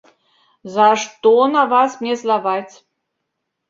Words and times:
За 0.77 0.87
што 1.03 1.35
на 1.53 1.63
вас 1.77 1.91
мне 2.03 2.19
злаваць. 2.25 2.69